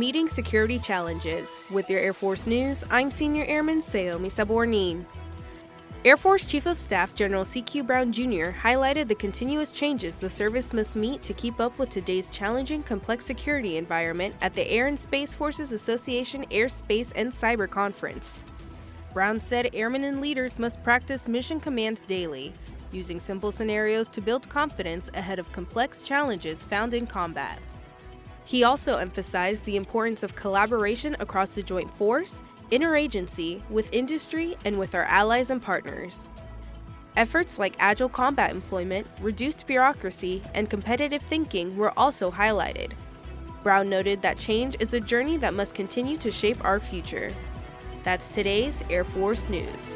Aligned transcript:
Meeting 0.00 0.30
Security 0.30 0.78
Challenges. 0.78 1.46
With 1.70 1.90
your 1.90 2.00
Air 2.00 2.14
Force 2.14 2.46
News, 2.46 2.84
I'm 2.90 3.10
Senior 3.10 3.44
Airman 3.44 3.82
Saomi 3.82 4.30
Sabornin. 4.30 5.04
Air 6.06 6.16
Force 6.16 6.46
Chief 6.46 6.64
of 6.64 6.80
Staff 6.80 7.14
General 7.14 7.44
C.Q. 7.44 7.82
Brown 7.84 8.10
Jr. 8.10 8.48
highlighted 8.62 9.08
the 9.08 9.14
continuous 9.14 9.72
changes 9.72 10.16
the 10.16 10.30
service 10.30 10.72
must 10.72 10.96
meet 10.96 11.22
to 11.24 11.34
keep 11.34 11.60
up 11.60 11.78
with 11.78 11.90
today's 11.90 12.30
challenging, 12.30 12.82
complex 12.82 13.26
security 13.26 13.76
environment 13.76 14.34
at 14.40 14.54
the 14.54 14.66
Air 14.70 14.86
and 14.86 14.98
Space 14.98 15.34
Forces 15.34 15.70
Association 15.70 16.46
Air, 16.50 16.70
Space, 16.70 17.12
and 17.12 17.30
Cyber 17.30 17.68
Conference. 17.68 18.42
Brown 19.12 19.38
said 19.38 19.68
airmen 19.74 20.04
and 20.04 20.22
leaders 20.22 20.58
must 20.58 20.82
practice 20.82 21.28
mission 21.28 21.60
commands 21.60 22.00
daily, 22.00 22.54
using 22.90 23.20
simple 23.20 23.52
scenarios 23.52 24.08
to 24.08 24.22
build 24.22 24.48
confidence 24.48 25.10
ahead 25.12 25.38
of 25.38 25.52
complex 25.52 26.00
challenges 26.00 26.62
found 26.62 26.94
in 26.94 27.06
combat. 27.06 27.58
He 28.44 28.64
also 28.64 28.96
emphasized 28.96 29.64
the 29.64 29.76
importance 29.76 30.22
of 30.22 30.34
collaboration 30.34 31.16
across 31.20 31.54
the 31.54 31.62
joint 31.62 31.96
force, 31.96 32.42
interagency, 32.70 33.62
with 33.68 33.92
industry, 33.92 34.56
and 34.64 34.78
with 34.78 34.94
our 34.94 35.04
allies 35.04 35.50
and 35.50 35.62
partners. 35.62 36.28
Efforts 37.16 37.58
like 37.58 37.74
agile 37.78 38.08
combat 38.08 38.50
employment, 38.50 39.06
reduced 39.20 39.66
bureaucracy, 39.66 40.42
and 40.54 40.70
competitive 40.70 41.22
thinking 41.22 41.76
were 41.76 41.92
also 41.98 42.30
highlighted. 42.30 42.92
Brown 43.62 43.90
noted 43.90 44.22
that 44.22 44.38
change 44.38 44.76
is 44.80 44.94
a 44.94 45.00
journey 45.00 45.36
that 45.36 45.54
must 45.54 45.74
continue 45.74 46.16
to 46.18 46.30
shape 46.30 46.64
our 46.64 46.80
future. 46.80 47.34
That's 48.04 48.28
today's 48.28 48.82
Air 48.88 49.04
Force 49.04 49.48
News. 49.48 49.92